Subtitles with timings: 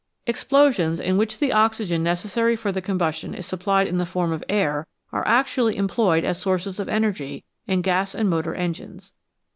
[0.25, 4.43] Explosions in which the oxygen necessary for the combustion is supplied in the form of
[4.49, 9.13] air are actually employed as sources of energy in gas and motor engines.